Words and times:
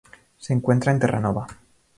Se 0.35 0.51
encuentra 0.53 0.91
en 0.91 0.97
Terranova. 0.99 1.45